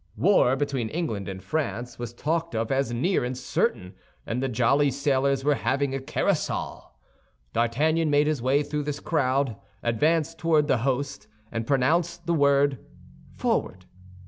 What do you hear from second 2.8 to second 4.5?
near and certain, and the